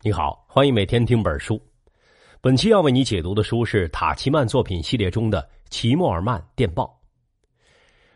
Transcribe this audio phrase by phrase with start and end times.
[0.00, 1.60] 你好，欢迎每天听本书。
[2.40, 6.84] 本期要为你解读的书是塔奇曼作品系列中的《齐默尔曼电报》。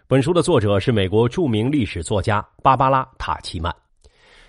[0.07, 3.75] 本书的作者是美国著名历史作家芭芭拉·塔奇曼。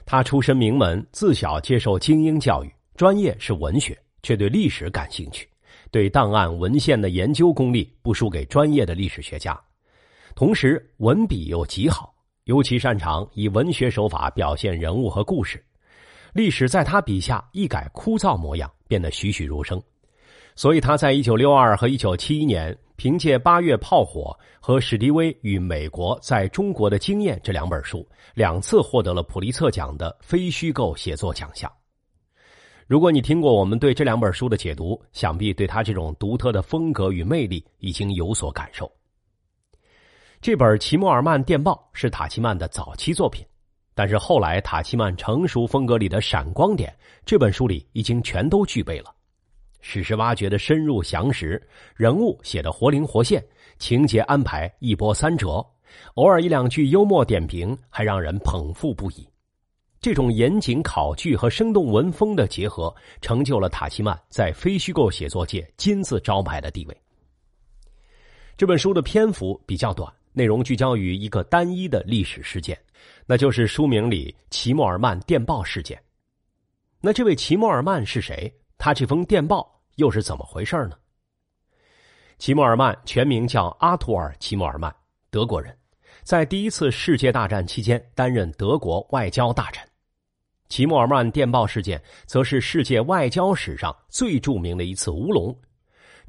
[0.05, 5.49] 他出身名门，自小接受精英教育，专业是文学，却对历史感兴趣，
[5.89, 9.59] 对档案文献的研究功力不输给专业的历史学家。
[10.35, 12.13] 同时，文笔又极好，
[12.43, 15.59] 尤其擅长以文学手法表现人物和故事。
[16.33, 19.79] 历史在他笔下一改枯燥模样，变得栩栩如生，
[20.55, 31.71] 所以他在一九六二和一九七一年凭借《八月炮火》和史迪威与美国在中国的经验这两本书，两次获得了普利策奖的非虚构写作奖项。
[32.87, 38.91] 如果你听过我们对这两本书的解读，想必对他这种独特的风格与魅力已经有所感受。
[40.41, 43.45] 这本《齐默尔曼电报》是塔奇曼的早期作品。
[43.95, 49.13] 但是后来，塔奇曼成熟风格里的闪光点，这本书里已经全都具备了。
[49.81, 51.61] 史实挖掘的深入详实，
[51.95, 53.43] 人物写的活灵活现，
[53.77, 55.65] 情节安排一波三折，
[56.15, 59.27] 偶尔一两句幽默点评，还让人捧腹不已。
[59.99, 66.97] 这种严谨考据和生动文风的结合，成就了塔奇曼在非虚构写作界金字招牌的地位。
[68.57, 72.77] 这本书的篇幅比较短，内容聚焦于一个单一的历史事件。
[73.25, 76.01] 那就是书名里齐默尔曼电报事件。
[76.99, 78.53] 那这位齐默尔曼是谁？
[78.77, 80.97] 他这封电报又是怎么回事呢？
[82.37, 84.93] 齐默尔曼全名叫阿图尔·齐默尔曼，
[85.29, 85.77] 德国人，
[86.23, 89.87] 在第一次世界大战期间担任德国外交大臣。
[90.67, 95.55] 齐默尔曼电报事件则是世界外交史上最著名的一次乌龙。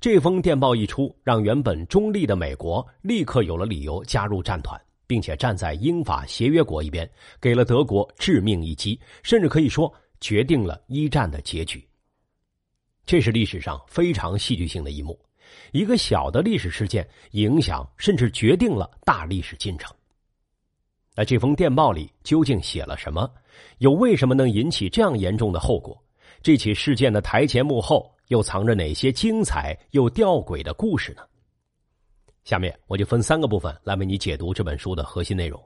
[0.05, 4.78] 这封电报一出，让原本中立的美国立刻有了理由加入战团。
[5.06, 11.83] 并且站在英法协约国一边，给了德国致命一击，甚至可以说决定了一战的结局。
[13.06, 15.19] 这是历史上非常戏剧性的一幕，
[15.72, 19.90] 一个小的历史事件影响甚至决定了大历史进程。
[21.17, 23.27] 那这封电报里究竟写了什么？
[23.78, 25.98] 又为什么能引起这样严重的后果？
[26.44, 31.22] 这起事件的台前幕后又藏着哪些精彩又吊诡的故事呢？
[32.44, 35.58] 下面我就分三个部分来为你解读这本书的核心内容。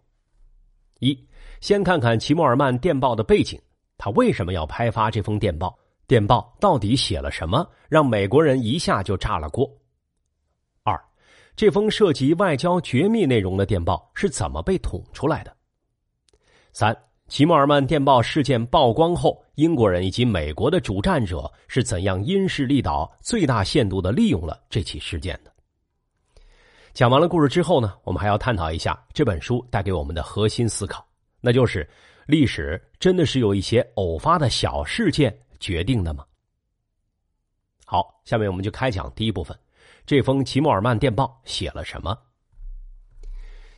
[1.01, 1.19] 一，
[1.61, 3.61] 先看看齐默尔曼电报的背景，
[3.97, 5.77] 他为什么要拍发这封电报？
[6.07, 9.69] 电报到底写了什么，让美国人一下就炸了锅？
[10.85, 10.97] 二，
[11.57, 15.53] 这封涉及外交绝密内容的电报是怎么被捅出来的？
[16.73, 16.97] 三，
[17.29, 25.53] 齐默尔曼电报事件曝光后，英国人以及美国的主战者是怎样因势利导、最大限度的利用了这起事件的？
[26.95, 31.07] 讲完了故事之后呢，我们还要探讨一下这本书带给我们的核心思考，
[31.39, 31.87] 那就是
[32.27, 36.25] 历史真的是由一些偶发的小事件决定的吗？
[37.85, 39.57] 好，下面我们就开讲第一部分，
[40.07, 42.19] 这封齐默尔曼电报写了什么？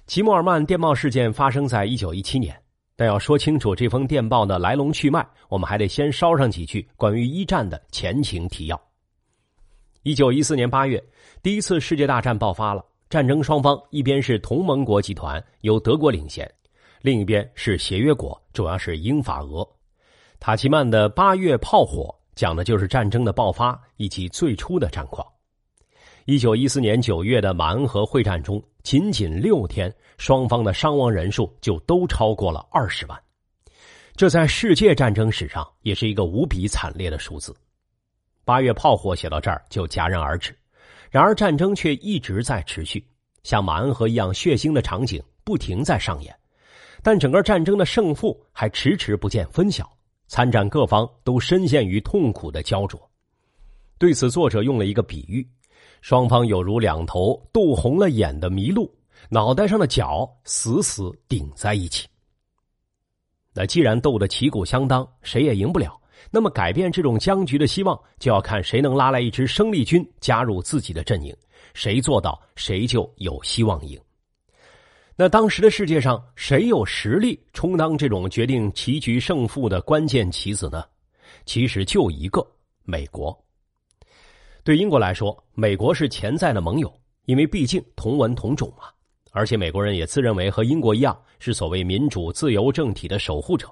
[0.07, 2.57] 齐默尔曼电报事件发生在一九一七年，
[3.01, 8.79] 但要说清楚这封电报的来龙去脉，我们还得先捎上几句关于一战的前情提要。
[10.03, 11.03] 一九一四年八月，
[11.43, 12.85] 第一次世界大战爆发了。
[13.09, 16.47] 战争双方一边是同盟国集团，由德国领衔；
[17.01, 19.67] 另一边是协约国，主要是英法俄。
[20.39, 22.03] 塔奇曼的《八月炮火》
[22.35, 25.27] 讲的就是战争的爆发以及最初的战况。
[26.31, 33.21] 一九一四年九月的马恩河会战中，仅仅六天，双方的伤亡人数就都超过了二十万，
[34.15, 37.51] 这在世界战争史上也是一个无比惨烈的数字。
[38.45, 40.57] 《八月炮火》写到这儿就戛然而止。
[41.11, 43.05] 然而，战争却一直在持续，
[43.43, 46.33] 像马恩河一样血腥的场景不停在上演，
[47.03, 49.91] 但整个战争的胜负还迟迟不见分晓，
[50.29, 53.11] 参战各方都深陷于痛苦的焦灼。
[53.99, 55.45] 对此，作者用了一个比喻：
[56.01, 58.91] 双方有如两头斗红了眼的麋鹿，
[59.29, 62.07] 脑袋上的角死死顶在一起。
[63.53, 66.01] 那既然斗得旗鼓相当，谁也赢不了。
[66.31, 71.35] 那么，改变这种僵局的希望，就要看谁能拉来一支生力军加入自己的阵营，
[71.75, 73.99] 谁做到，谁就有希望赢。
[75.17, 80.85] 那当时的世界上，谁有实力充当这种决定棋局胜负的关键棋子呢？
[81.45, 82.47] 其实就一个
[82.85, 83.37] 美国。
[84.63, 86.93] 对英国来说，美国是潜在的盟友，
[87.25, 88.85] 因为毕竟同文同种嘛。
[89.33, 93.69] 而且美国人也自认为和英国一样，是所谓民主自由政体的守护者。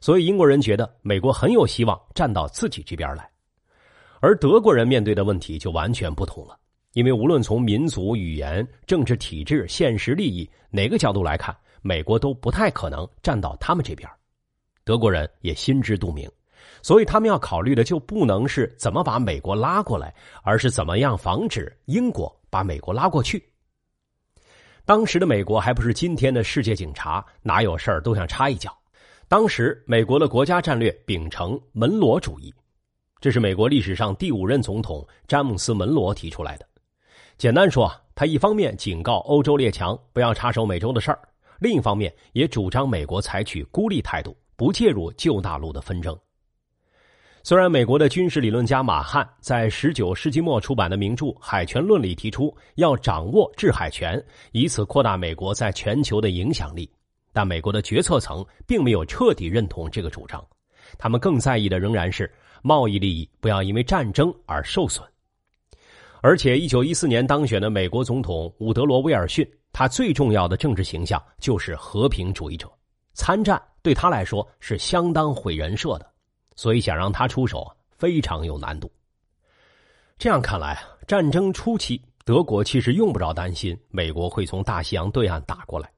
[0.00, 3.28] 所以英国人觉得美国很有希望站到自己这边来，
[4.20, 6.58] 而德国人面对的问题就完全不同了。
[6.92, 14.08] 因为无论从民族、语言、政治体制、现实利益哪个角度来看，美国都不太可能站到他们这边。
[14.84, 16.30] 德国人也心知肚明，
[16.82, 23.42] 所以他们要考虑的就不能是怎么把美国拉过来，而是怎么样防止英国把美国拉过去。
[24.84, 28.76] 当时的美国还不是今天的世界警察，哪有事儿都想插一脚。
[29.28, 32.52] 当时美国的国家战略秉承门罗主义，
[33.20, 36.66] 这是美国历史上第五任总统詹姆斯·门罗提出来的。
[37.38, 41.18] 简单说啊，他一方面警告欧洲列强不要插手美洲的事儿，
[41.60, 46.18] 另一方面也主张美国采取孤立态度，不介入旧大陆的纷争。
[47.44, 56.88] 虽然美国的军事理论家马汉在十九世纪末出版的名著《海权论》里提出要掌握制海权，以此扩大美国在全球的影响力，
[57.32, 60.40] 但美国的决策层并没有彻底认同这个主张。
[60.96, 65.04] 他们更在意的仍然是贸易利益不要因为战争而受损。
[66.20, 72.70] 而且，一九一四年当选的美国总统伍德罗·威尔逊，他最重要的政治形象就是和平主义者，
[73.14, 76.11] 参战对他来说是相当毁人设的。
[76.56, 78.90] 所以，想让他出手非常有难度。
[80.18, 85.90] 这样看来，战争初期，德国其实用不着担心美国会从大西洋对岸打过来。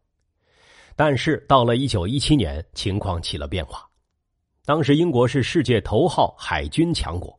[0.97, 3.87] 但是，到了一九一七年，情况起了变化。
[4.65, 7.39] 当时，英国是世界头号海军强国。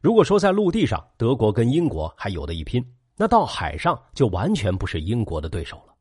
[0.00, 2.84] 如果说在陆地上，德国跟英国还有的一拼，
[3.16, 5.94] 那到海上就完全不是英国的对手了。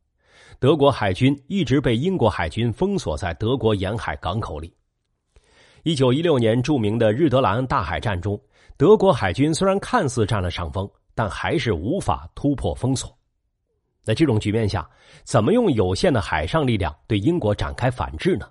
[0.59, 4.75] 德国海军一直被英国海军封锁在德国沿海港口里。
[5.83, 8.39] 一九一六年著名的日德兰大海战中，
[8.77, 13.11] 德国海军虽然看似占了上风，但还是无法突破封锁。
[14.03, 14.87] 在这种局面下，
[15.23, 18.47] 怎么用有限的海上力量对英国展开反制呢？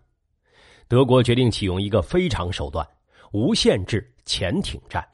[0.89, 2.85] 德国决定启用一个非常手段——
[3.33, 5.07] 无限制潜艇战。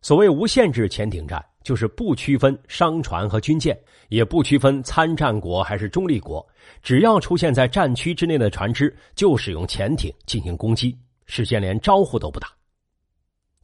[0.00, 3.78] 所谓无限制潜艇战，就是不区分商船和军舰，
[4.08, 6.46] 也不区分参战国还是中立国。
[6.82, 12.48] 只要出现在战区之内的船只，就使用潜艇进行攻击，事先连招呼都不打。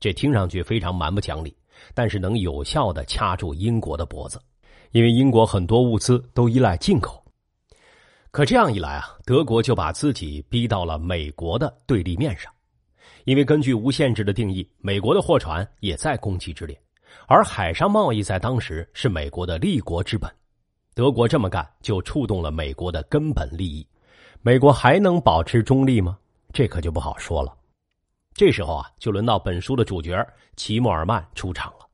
[0.01, 1.57] 这听上去非常蛮不讲理，
[1.95, 4.41] 但是能有效的掐住英国的脖子，
[4.93, 7.25] 因为英国很多物资都依赖进口。
[8.31, 12.53] 可这样一来啊，德国就把自己逼到了美国的对立面上，
[13.25, 16.79] 因为根据无限制的定义，美国的货船也在攻击之列，
[17.31, 20.35] 而海上贸易在当时是美国的立国之本。
[20.95, 23.87] 德国这么干就触动了美国的根本利益，
[24.41, 26.17] 美国还能保持中立吗？
[26.55, 27.55] 这可就不好说了。
[28.33, 30.27] 这时候啊，就轮到本书的主角
[30.57, 31.87] 齐默尔曼出场了。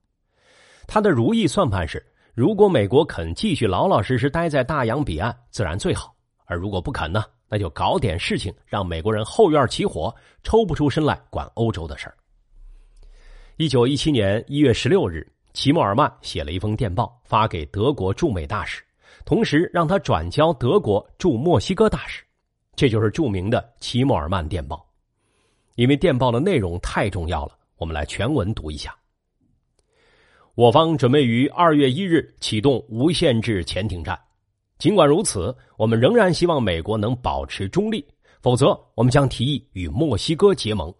[0.86, 2.00] 他的如意算盘是：
[2.32, 6.14] 如果美国肯继续老老实实待在大洋彼岸，自然最好；
[6.44, 10.14] 而如果不肯呢，那就搞点事情，让美国人后院起火，
[10.44, 12.14] 抽不出身来管欧洲的事儿。
[13.56, 18.82] 一九一七年一月十六日，齐默尔曼写了一封电报，发给德国驻美大使。
[19.24, 22.24] 同时让他转交德国驻墨西哥大使，
[22.74, 24.84] 这就是著名的齐默尔曼电报。
[25.76, 28.92] 因为电报的内容太重要了，我们来全文读一下。
[30.56, 34.18] 我方准备于二月一日启动无限制潜艇战，
[34.78, 38.04] 尽管如此，我们仍然希望美国能保持中立，
[38.42, 40.92] 否则我们将提议与墨西哥结盟。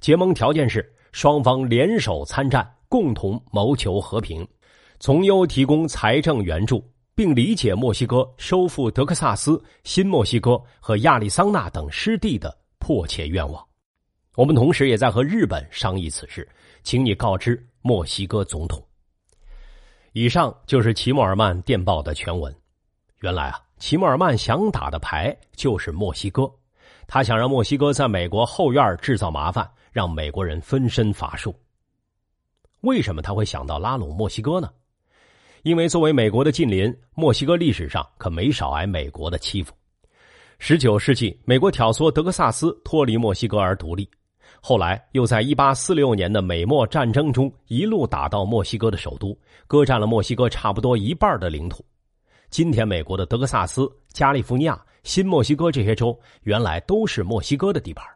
[0.00, 4.44] 结盟条件是双方联手参战，共同谋求和平，
[4.98, 6.84] 从优提供财政援助。
[7.14, 13.64] 并理解墨西哥收复德克萨斯、新墨西哥和亚利桑那等失地的迫切愿望。
[14.34, 16.48] 我们同时也在和日本商议此事，
[16.82, 18.84] 请你告知墨西哥总统。
[20.14, 22.52] 以上就是齐默尔曼电报的全文。
[23.20, 26.50] 原来啊，齐默尔曼想打的牌就是墨西哥，
[27.06, 31.54] 他想让墨西哥在美国后院制造麻烦，让美国人分身乏术。
[32.80, 34.68] 为什么他会想到拉拢墨西哥呢？
[35.62, 39.72] 因为作为美国的近邻，墨西哥历史上可没少挨美国的欺负。
[40.58, 44.10] 十九世纪，美国挑唆德克萨斯脱离墨西哥而独立，
[44.60, 51.84] 后来又在一八四六年的美墨战争中一路打到墨西哥的首都，割占了墨西哥差不多一半的领土。
[52.50, 58.06] 今天，美国的德克萨斯、加利福尼亚、新墨西哥这些州，原来都是墨西哥的地盘。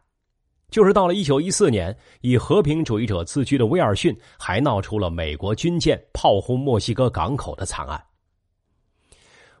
[0.69, 8.03] 就是到了一九一四年，以和平主义者自居的威尔逊，还闹出了美国军舰炮轰墨西哥港口的惨案。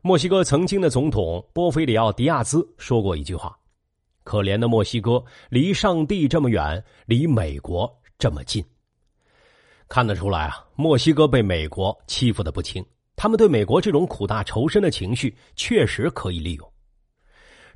[0.01, 3.57] 墨西哥曾经的总统波菲里奥·迪亚兹说过一句话
[4.23, 8.63] ：“可怜的墨西哥，离上帝这么远，离美国这么近。”
[9.89, 12.85] 看得出来啊，墨西哥被美国欺负的不轻，
[13.15, 16.73] 他们对美国这种苦大仇深的情绪确实可以利用。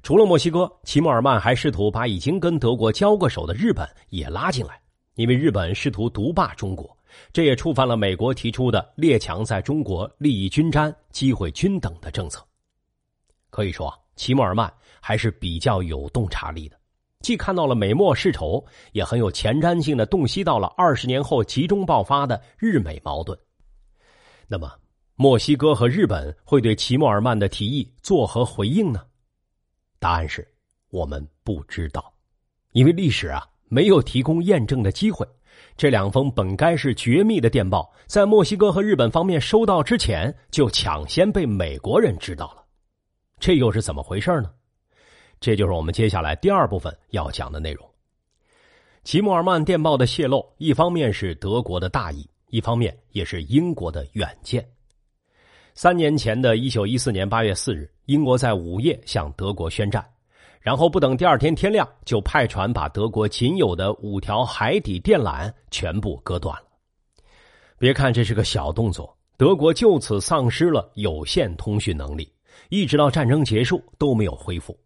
[0.04, 4.78] 除了墨西哥，齐默尔曼还试图把已经跟德国交过手的日本也拉进来，
[5.16, 6.96] 因为日本试图独霸中国，
[7.32, 12.46] 这也触犯了美国提出的列强在中国利益均沾、机会均等的政策。
[13.50, 16.78] 可以说啊，齐默尔曼还是比较有洞察力的，
[17.22, 23.40] 既看到了美墨世仇，也很有前瞻性的洞悉到了二十年后集中爆发的日美矛盾。
[24.50, 24.70] 那么，
[25.16, 29.02] 墨西哥和日本会对齐默尔曼的提议作何回应呢？
[30.04, 30.46] 答案是
[30.90, 32.14] 我们不知道，
[32.74, 35.26] 因为历史啊没有提供验证的机会。
[35.78, 42.66] 这两封本该是绝密的电报，在墨西哥和日本方面收到之前，就抢先被美国人知道了。
[43.40, 44.52] 这又是怎么回事呢？
[45.40, 47.90] 这就是我们接下来第二部分要讲的内容。
[49.06, 54.68] 齐默尔曼电报的泄露，一方面是德国的大意，一方面也是英国的远见。
[55.76, 60.06] 三年前的一九一四年八月四日，英国在午夜向德国宣战，
[60.60, 66.68] 然后不等第二天天亮，就派船把德国仅有的五条海底电缆全部割断了。
[67.78, 72.30] 别看这是个小动作，德国就此丧失了有线通讯能力，
[72.70, 74.78] 一直到战争结束都没有恢复。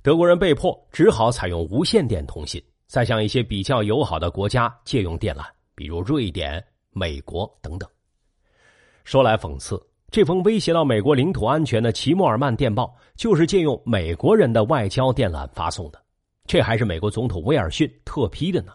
[0.00, 7.90] 德国人被迫只好采用无线电通信，再向一些比较友好的国家借用电缆，比如瑞典、美国等等。
[9.02, 9.80] 说来讽刺。
[10.10, 16.00] 这封威胁到美国领土安全的齐默尔曼电报，就是借用美国人的外交电缆发送的，
[16.46, 18.72] 这还是美国总统威尔逊特批的呢。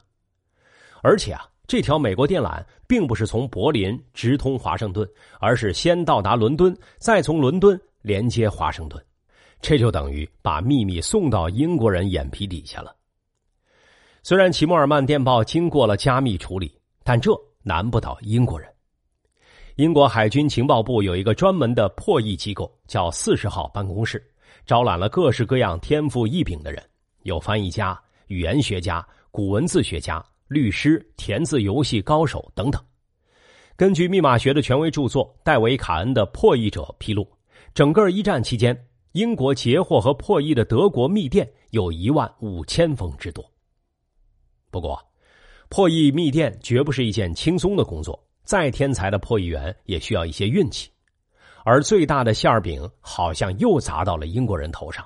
[1.02, 5.10] 而且啊，这条美国电缆并不是从柏林直通华盛顿，
[5.40, 9.04] 而是先到达伦敦，再从伦敦连接华盛顿，
[9.60, 12.96] 这就等于把秘密送到英国人眼皮底下了。
[14.22, 17.32] 虽然齐默尔曼电报经过了加密处理，但这
[17.64, 18.73] 难不倒英国人。
[19.76, 24.24] 英国海军情报部有一个专门的破译机构，叫四十号办公室，
[24.68, 26.84] 招揽了各式各样天赋异禀的人，
[27.24, 32.80] 有翻译家、语言学家、古文字学家、律师、填字游戏高手等等。
[33.76, 37.28] 根据密码学的权威著作《戴维·卡恩的破译者》披露，
[37.74, 38.80] 整个一战期间，
[39.14, 43.44] 英国截获和破译的德国密电有一万五千封之多。
[44.70, 45.04] 不过，
[45.68, 48.24] 破译密电绝不是一件轻松的工作。
[48.44, 50.90] 再天才的破译员也需要一些运气，
[51.64, 55.06] 而最大的馅儿饼好像又砸到了英国人头上。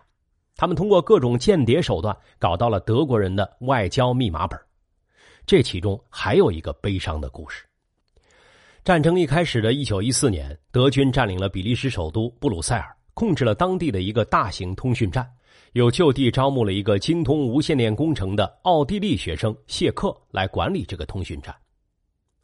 [0.56, 4.60] 他们通过各种间谍手段搞到了德国人的外交密码本。
[5.46, 7.63] 这其中还有一个悲伤的故事。
[8.84, 15.29] 战争一开始的一九一四年，德军占领了比利时首都布鲁塞尔，控制了当地的一个大型通讯站，
[15.74, 21.56] 又就地招募了一个精通无线电工程的奥地利学生谢克来管理这个通讯站。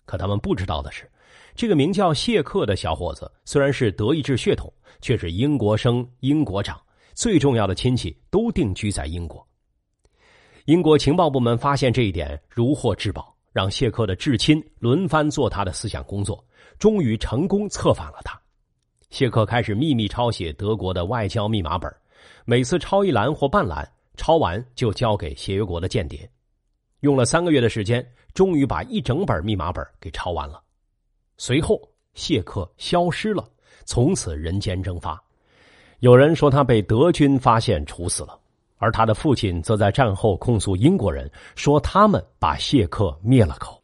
[0.05, 1.09] 可他们不知道的是，
[1.55, 6.79] 这个名叫谢克的小伙子虽然是德意志血统，却是英国生、英国长，
[7.13, 9.45] 最重要的亲戚都定居在英国。
[10.65, 16.43] 英国情报部门发现这一点，如获至宝，让谢克的至亲轮番做他的思想工作，
[16.79, 18.39] 终于成功策反了他。
[19.09, 21.93] 谢克开始秘密抄写德国的外交密码本，
[22.45, 26.27] 每次抄一栏或半栏，抄完就交给协约国的间谍。
[27.01, 30.61] 用了三个月的时间，终于把一整本密码本给抄完了。
[31.37, 31.81] 随后，
[32.13, 33.47] 谢克消失了，
[33.85, 35.21] 从此人间蒸发。
[35.99, 38.37] 有人说他被德军发现处死了，
[38.77, 43.81] 而他的父亲则在战后控诉英国人，说他们把谢克灭了口。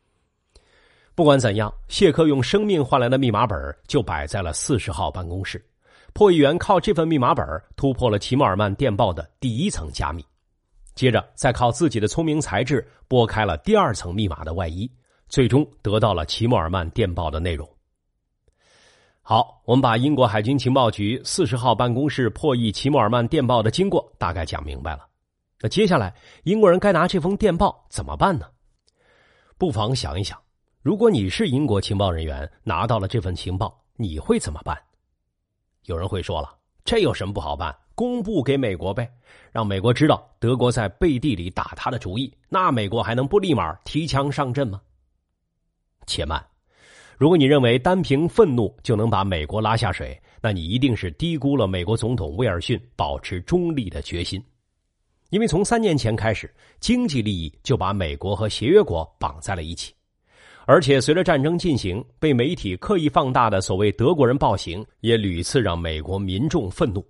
[1.15, 5.63] 不管怎样，谢克用生命换来的密码本就摆在了四十号办公室。
[6.13, 10.25] 破译员靠这份密码本突破了齐默尔曼电报的第一层加密。
[10.99, 14.91] 接着，再靠自己的聪明才智拨开了第二层密码的外衣，
[15.29, 17.65] 最终得到了齐默尔曼电报的内容。
[19.21, 25.07] 好，我们把英国海军情报局四十号办公室破译齐默尔曼电报的经过大概讲明白了。
[25.61, 26.13] 那接下来，
[26.43, 28.45] 英国人该拿这封电报怎么办呢？
[29.57, 30.37] 不妨想一想，
[30.81, 34.77] 如果你是英国情报人员，拿到了这份情报，你会怎么办？
[35.85, 37.73] 有人会说了，这有什么不好办？
[37.99, 39.11] 公布给美国呗，
[39.51, 44.79] 让美国知道德国在背地里打他的主意，那美国还能不立马提枪上阵吗？
[46.07, 46.41] 且慢，
[47.17, 54.41] 如果你认为单凭愤怒就能把美国拉下水，那你一定是低估了美国总统威尔逊保持中立的决心。
[55.29, 59.93] 因为从三年前开始，经济利益就把美国和协约国绑在了一起，
[60.65, 67.05] 而且随着战争进行，被媒体刻意放大的所谓德国人暴行，也屡次让美国民众愤怒。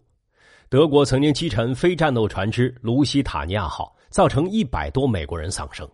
[0.69, 5.89] 德国曾经击沉非战斗船只“卢西塔尼亚号”，造成一百多美国人丧生。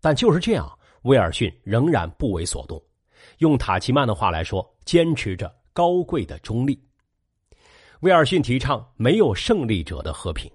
[0.00, 0.66] 但就是这样，
[1.02, 2.82] 威尔逊仍然不为所动。
[3.38, 6.82] 用塔奇曼的话来说，坚持着高贵的中立。
[8.00, 10.50] 威尔逊提倡没有胜利者的和平，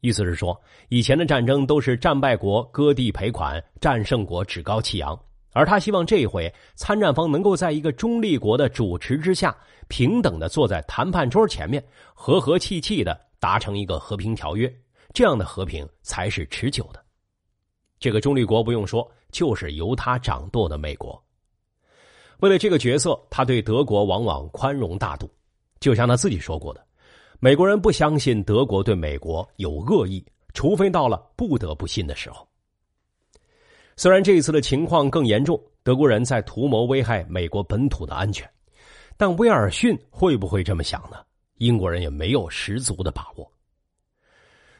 [0.00, 5.16] 意思是说，以前的战争都是战败国割地赔款，战胜国趾高气扬。
[5.52, 9.54] 而他希望这一回参战方能够在一个中立国的主持之下，
[9.88, 14.72] 平等的坐在谈判桌前面，和和气气的达成一个和平条约，
[15.12, 17.02] 这样的和平才是持久的。
[17.98, 21.22] 这个中立国不用说，就是由他掌舵的美国。
[22.40, 25.30] 为了这个角色，他对德国往往宽容大度，
[25.78, 26.84] 就像他自己说过的
[27.38, 32.44] ：“美国人不相信德国对美国有恶意，除非到了不得不信的时候。”
[33.96, 38.48] 虽然这一次的情况更严重，德国人在图谋危害美国本土的安全，
[39.16, 41.18] 但威尔逊会不会这么想呢？
[41.58, 43.50] 英国人也没有十足的把握。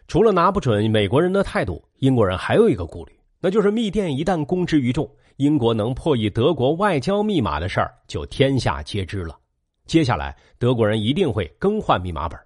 [0.08, 5.08] 除了拿不准美国人的态度，英国人还有一个顾虑，那就是密电一旦公之于众。
[5.36, 9.38] 英国能破译德国外交密码的事儿就天下皆知了。
[9.86, 12.38] 接下来，德国人一定会更换密码本，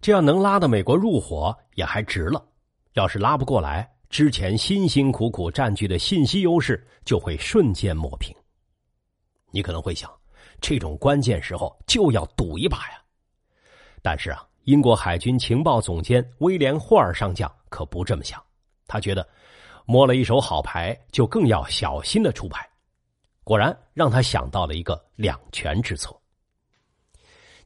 [0.00, 2.44] 这样能拉到美国入伙也还值了。
[2.94, 8.34] 要是拉不过来，之前辛辛苦苦占据的信息优势就会瞬间抹平。
[9.50, 10.10] 你可能会想，
[10.60, 13.02] 这种关键时候就要赌一把呀。
[14.02, 18.42] 但是啊，英国海军情报总监威廉霍尔上将可不这么想，
[18.86, 19.26] 他觉得。
[19.90, 22.68] 摸了一手好牌，就更要小心的出牌。
[23.42, 26.14] 果然，让他想到了一个两全之策。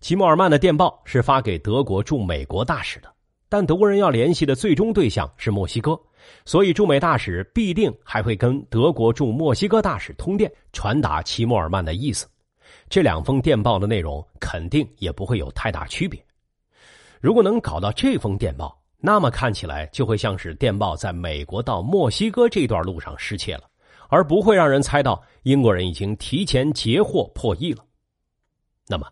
[0.00, 3.12] 齐默尔曼的电报是发给德国驻美国大使的，
[3.48, 6.00] 但德国人要联系的最终对象是墨西哥，
[6.44, 12.26] 所以驻美大使必定还会跟德国驻墨西哥大使通电，传达齐默尔曼的意思。
[12.88, 16.22] 这两封电报的内容肯定也不会有太大区别。
[17.20, 23.62] 如果能搞到这封电报，那么看起来就会像是电报在美国到墨西哥这段路上失窃了，
[24.08, 27.84] 而不会让人猜到英国人已经提前截获破译了。
[28.88, 29.06] 那么，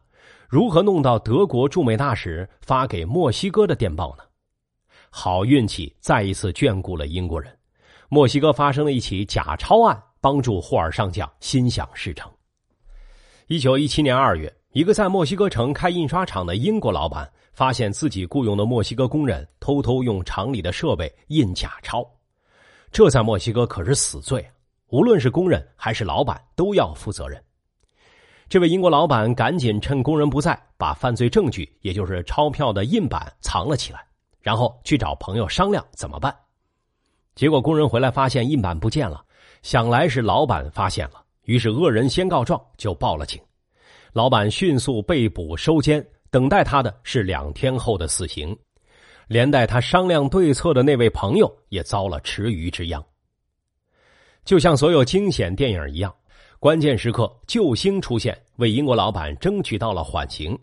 [0.48, 4.24] 如何弄到德国驻美大使发给墨西哥的电报呢？
[5.10, 7.54] 好运气再一次眷顾了英国人，
[8.08, 12.30] 墨西哥发生了一起假钞案，帮助霍尔上将心想事成。
[13.48, 17.30] 一九一七年二月，一个在墨西哥城开印刷厂的英国老板。
[17.52, 22.08] 发现自己雇佣的墨西哥工人偷偷用厂里的设备印假钞，
[22.90, 24.48] 这在墨西哥可是死罪，
[24.86, 27.42] 无论是工人还是老板都要负责任。
[28.48, 34.06] 这位英国老板赶紧趁工人不在，把犯罪证据，也就是钞票的印版藏了起来，
[34.40, 36.34] 然后去找朋友商量怎么办。
[37.34, 39.24] 结果工人回来发现印版不见了，
[39.62, 43.40] 想来是老板发现了，于是恶人先告状，就报了警。
[44.12, 46.04] 老板迅速被捕收监。
[46.32, 48.56] 等待他的是两天后的死刑，
[49.26, 53.04] 连带他商量对策的那位朋友也遭了池鱼之殃。
[54.44, 56.14] 就像所有惊险电影一样，
[56.60, 60.56] 关键时刻救星出现，为英国老板争取到了缓刑。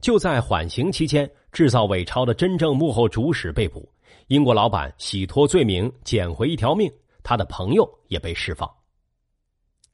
[0.00, 3.86] 就在缓刑期间，制造伪钞的真正幕后主使被捕，
[4.28, 6.90] 英国老板洗脱罪名，捡回一条命，
[7.22, 8.68] 他的朋友也被释放。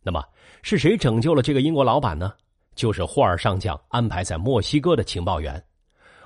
[0.00, 0.24] 那么，
[0.62, 2.32] 是谁拯救了这个英国老板呢？
[2.76, 5.60] 就是霍尔上将安排在墨西哥的情报员，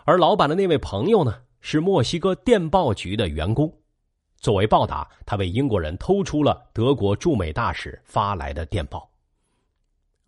[0.05, 3.73] 而老板的那位朋友呢，是墨西哥电报局的员工。
[4.37, 9.09] 作为报答，他为英国人偷出了德国驻美大使发来的电报。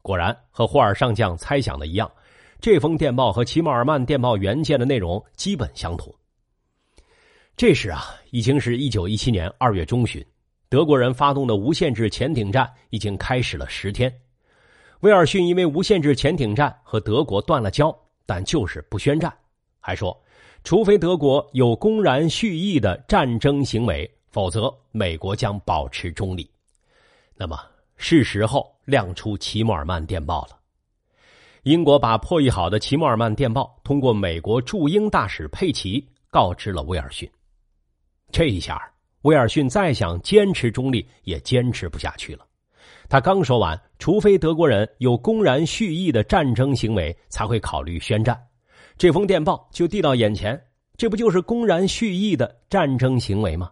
[0.01, 2.11] 果然，和霍尔上将猜想的一样，
[2.65, 6.11] 这封电报和齐默尔曼电报原件的内容基本相同。
[7.59, 10.25] 这时啊，已经是一九一七年二月中旬，
[10.71, 14.11] 德国人发动的无限制潜艇战已经开始了十天。
[15.01, 19.31] 威尔逊因为无限制潜艇战和德国断了交，但就是不宣战，
[19.79, 20.19] 还说，
[20.63, 26.51] 除非德国有公然蓄意的战争行为，否则美国将保持中立。
[27.37, 27.61] 那么
[27.99, 30.61] 是时候亮出齐默尔曼电报了。
[31.65, 37.27] 英国把破译好的齐默尔曼电报通过美国驻英大使佩奇告知了威尔逊。
[38.31, 38.79] 这一下，
[39.23, 42.45] 威尔逊再想坚持中立也坚持不下去了。
[43.09, 48.39] 他刚说完，除非德国人有公然蓄意的战争行为，才会考虑宣战。
[48.99, 50.63] 这封电报就递到眼前，
[50.99, 53.71] 这不就是公然蓄意的战争行为吗？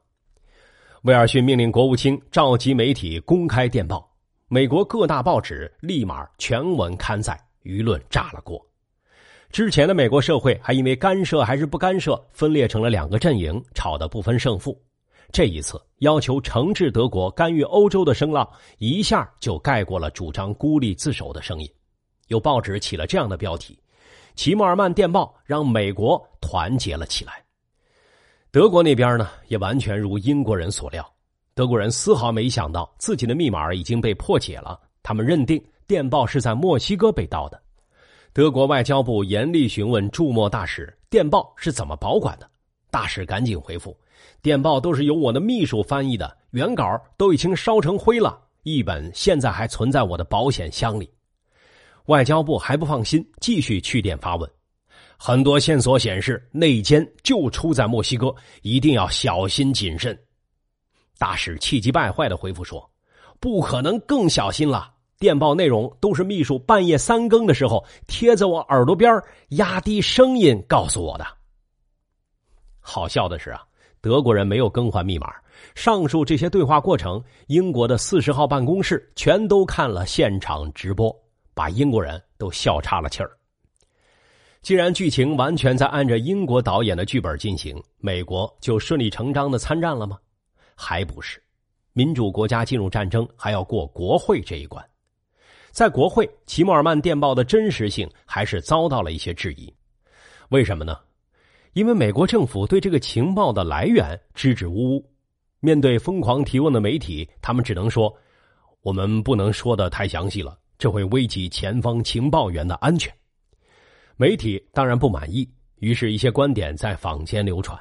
[1.03, 4.11] 威尔逊命令国务卿召集媒体公开电报，
[4.49, 8.65] 美国各大报纸立马全文刊载，舆论炸了锅。
[9.51, 14.81] 之前的美国社会还因为干涉还是不干涉，分裂成了两个阵营，吵得不分胜负。
[15.31, 18.49] 这一次要求惩治德国干预欧洲的声浪，
[18.79, 21.69] 一下就盖过了主张孤立自守的声音。
[22.29, 23.79] 有报纸起了这样的标题
[24.37, 27.43] ：“齐默尔曼电报让美国团结了起来。”
[28.51, 31.07] 德国那边呢，也完全如英国人所料，
[31.55, 34.79] 德国人丝毫没想到自己的密码已经被破解了。
[35.03, 37.63] 他们认定电报是在墨西哥被盗的。
[38.33, 42.49] 德国外交部严厉询问驻墨大使：“电报是怎么保管的？”
[42.91, 43.95] 大使赶紧回复。
[44.41, 51.13] 电报都是由我的秘书翻译的，原稿都已经烧成灰了，一本现在还存在我的保险箱里。
[52.07, 54.51] 外交部还不放心，继续去电发问。
[55.19, 60.19] 很多线索显示内奸就出在墨西哥，一定要小心谨慎。”
[61.19, 62.91] 大使气急败坏的回复说
[63.39, 64.92] ：“不可能更小心了。
[65.23, 71.25] 电报内容都是秘书半夜三更的时候贴在我耳朵边压低声音告诉我的。”
[72.85, 73.63] 好笑的是啊，
[74.01, 75.33] 德国人没有更换密码。
[75.77, 81.15] 上述这些对话过程，英国的四十号办公室全都看了现场直播，
[81.55, 83.31] 把英国人都笑岔了气儿。
[84.61, 90.19] 既然剧情完全在按着英国导演的剧本进行，美国就顺理成章的参战了吗？
[90.75, 91.41] 还不是，
[91.93, 94.85] 民主国家进入战争还要过国会这一关。
[95.73, 99.73] 在国会，齐默尔曼电报的真实性还是遭到了一些质疑。
[100.51, 100.99] 为什么呢？
[101.73, 105.11] 因为美国政府对这个情报的来源支支吾吾。
[105.61, 108.15] 面对疯狂提问的媒体，他们只能说
[108.83, 113.11] ：“我们不能说的太详细了，这会危及前方情报员的安全。”
[114.19, 117.79] 媒体当然不满意，于是，一些观点在坊间流传。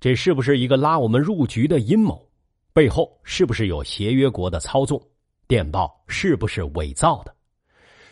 [0.00, 2.26] 这是不是一个拉我们入局的阴谋？
[2.72, 4.98] 背后是不是有协约国的操纵？
[5.52, 7.36] 电报是不是伪造的？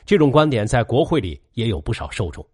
[0.05, 2.47] 这种观点在国会里也有不少受众。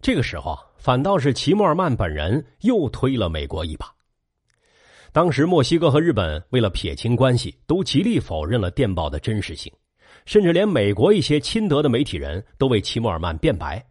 [0.00, 3.92] 这个时候，反倒是齐默尔曼本人又推了美国一把。
[5.10, 9.72] 当时，墨西哥和日本为了撇清关系，都极力否认了电报的真实性，
[10.24, 13.84] 甚至连美国一些亲德的媒体人都为齐默尔曼辩白。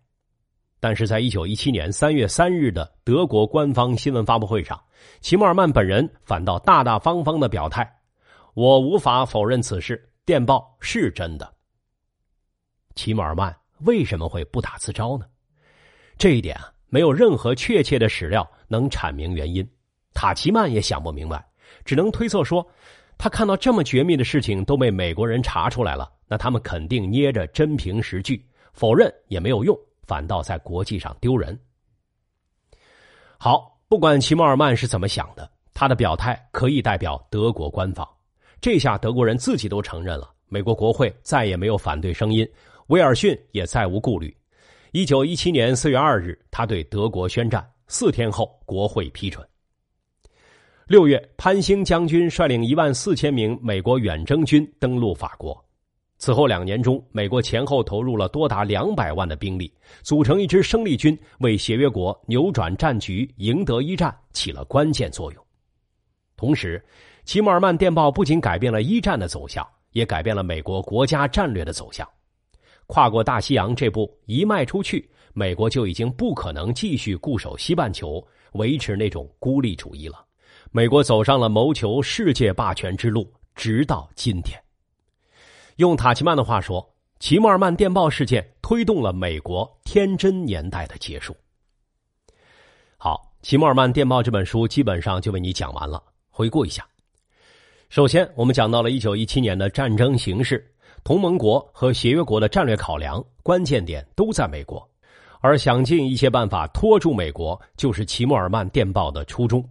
[0.79, 4.81] 但是在一九一七年三月三日的德国官方新闻发布会上，
[5.19, 7.85] 齐默尔曼本人反倒大大方方的表态
[8.59, 11.49] ：“我无法否认此事，电报是真的。”
[12.93, 15.25] 齐默尔曼为什么会不打自招呢？
[16.17, 19.65] 这一点啊，没有任何确切的史料能阐明原因。
[20.13, 21.41] 塔奇曼也想不明白，
[21.85, 22.67] 只能推测说，
[23.17, 29.73] 他看到这么绝密的事情都被美国人查出来了，那他们肯定捏着真凭实据，否认也没有用。
[30.05, 31.57] 反倒在国际上丢人。
[33.37, 38.05] 好，不管齐默尔曼是怎么想的，他的表态可以代表德国官方。
[38.61, 42.47] 这下德国人自己都承认了，美国国会再也没有反对声音，
[42.87, 44.35] 威尔逊也再无顾虑。
[44.91, 49.47] 一九一七年四月二日，他对德国宣战，四天后国会批准。
[50.87, 55.63] 六月，潘兴将军率领一万四千名美国远征军登陆法国。
[56.17, 65.45] 此后两年中，美国前后投入了多达两百万的兵力，组成一支生力军，为协约国扭转战局、赢得一战起了关键作用。
[66.35, 66.83] 同时，
[67.25, 72.08] 齐默尔曼电报不仅改变了一战的走向，也改变了美国国家战略的走向。
[72.88, 80.25] 跨过大西洋这步一迈出去，美国就已经不可能继续固守西半球，维持那种孤立主义了。
[80.71, 84.60] 美国走上了谋求世界霸权之路，直到今天。
[85.75, 86.84] 用塔奇曼的话说，
[87.19, 91.36] 齐默尔曼电报事件推动了美国天真年代的结束。
[92.97, 96.03] 好，齐默尔曼电报这本书基本上就为你讲完了。
[96.29, 96.88] 回顾一下，
[97.89, 100.63] 首先我们讲到了一九一七年的战争形势，
[101.04, 104.88] 同盟国和协约国的战略考量关键点都在美国，
[105.41, 109.67] 而想尽一切办法拖住美国，就是齐默尔曼电报的初衷。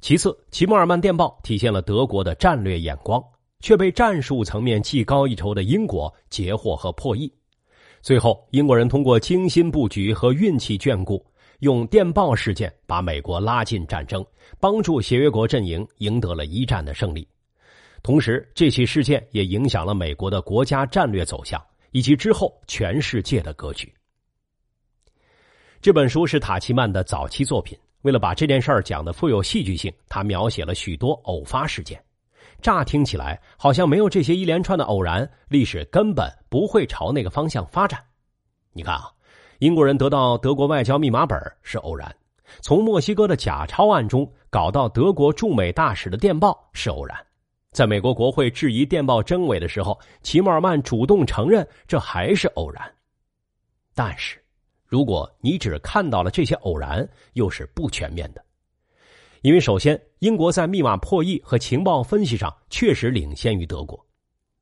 [0.00, 3.22] 其次，齐默尔曼电报体现了德国的战略眼光。
[3.62, 7.30] 却被战术层面技高一筹的英国截获和破译，
[8.00, 11.22] 最后英国人通过精心布局和运气眷顾，
[11.60, 14.24] 用电报事件把美国拉进战争，
[14.58, 17.26] 帮助协约国阵营赢得了一战的胜利。
[18.02, 23.92] 同时，这起事件也影响了美国的国家战略走向以及之后全世界的格局。
[25.82, 32.02] 这本书是塔奇曼的早期作品，为了把这件事儿讲的富有戏剧性，他描写了许多偶发事件。
[32.62, 38.02] 乍听起来好像没有这些一连串的偶然，历史根本不会朝那个方向发展。
[38.72, 39.10] 你看啊，
[39.60, 42.10] 英国人得到德国外交密码本是偶然，
[42.62, 47.14] 从墨西哥的假钞案中搞到德国驻美大使的电报是偶然，
[47.70, 52.82] 在美国国会质疑电报真伪的时候，齐默尔曼主动承认这还是偶然。
[53.94, 54.42] 但是，
[54.86, 58.42] 如果你只看到了这些偶然，又是不全面的。
[59.42, 64.02] 因为首先，英国在密码破译和情报分析上确实领先于德国。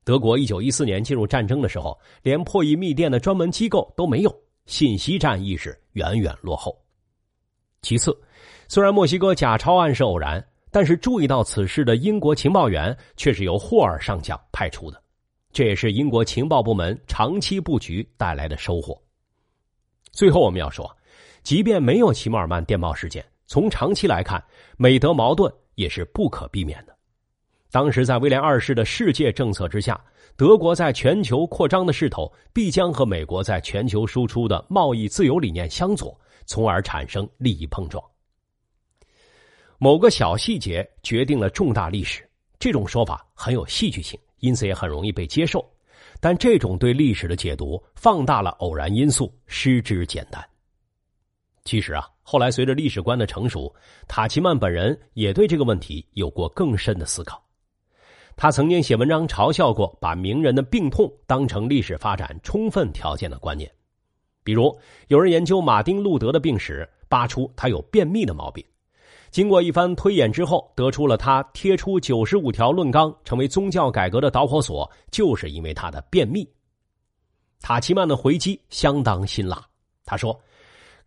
[0.05, 6.81] 德国一九一四年进入战争的时候，连破译密电的专门机构都没有，信息战意识远远落后。
[7.83, 8.17] 其次，
[8.69, 15.03] 虽然墨西哥假钞案是偶然，但是注意到此事的英国情报员却是由霍尔上将派出的，
[15.53, 18.97] 这也是英国情报部门长期布局带来的收获。
[20.13, 20.95] 最后，我们要说，
[21.43, 23.25] 即便没有齐默尔曼电报事件。
[23.47, 24.43] 从长期来看，
[24.77, 26.95] 美德矛盾也是不可避免的。
[27.71, 29.99] 当时在威廉二世的世界政策之下，
[30.39, 38.01] 德国在全球扩张的势头必将和美国在全球输出的贸易自由理念相左，从而产生利益碰撞。
[39.79, 42.23] 某个小细节决定了重大历史，
[42.57, 45.69] 这种说法很有戏剧性，因此也很容易被接受。
[46.21, 50.41] 但这种对历史的解读放大了偶然因素，失之简单。
[51.65, 53.75] 其实啊，后来随着历史观的成熟，
[54.07, 57.45] 塔奇曼本人也对这个问题有过更深的思考。
[58.41, 63.69] 他曾经写文章嘲笑过把名人的病痛当成历史发展充分条件的观念，
[64.45, 68.65] 比如有人研究马丁·路德的病史，扒出他有便秘的毛病。
[69.33, 76.49] 经过一番推演之后，得出了他贴出九十五条论纲，成为宗教改革的导火索，就是因为他的便秘。
[77.61, 79.61] 塔奇曼的回击相当辛辣，
[80.05, 80.41] 他说：“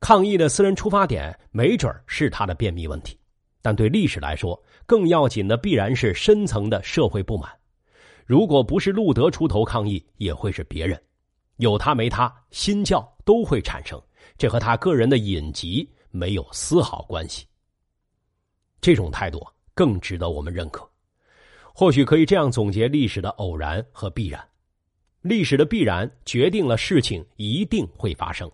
[0.01, 3.17] 抗议的私人出发点没准是他的便秘问题，
[3.61, 7.51] 但对历史来说，更要紧的必然是深层的社会不满。
[8.25, 11.01] 如果不是路德出头抗议，也会是别人。
[11.57, 14.01] 有他没他，新教都会产生，
[14.37, 17.45] 这和他个人的隐疾没有丝毫关系。”
[18.81, 19.45] 这种态度
[19.75, 20.89] 更值得我们认可。
[21.73, 24.43] 或许可以这样总结历史的偶然和必然：
[25.21, 28.51] 历史的必然决定了事情一定会发生，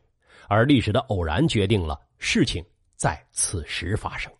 [0.49, 2.63] 而历史的偶然决定了事情
[2.95, 4.31] 在此时发生。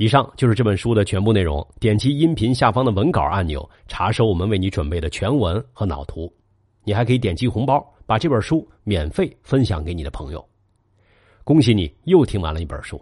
[0.00, 1.62] 以上就是这本书的全部内容。
[1.78, 6.32] 点击音频下方的文稿按钮，查收我们为你准备的全文和脑图。
[6.84, 10.42] 你还可以点击红包，把这本书免费分享给你的朋友。
[11.44, 12.98] 恭喜你又听完了一本书。